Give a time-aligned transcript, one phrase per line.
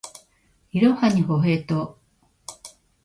[0.71, 1.99] いろはにほへと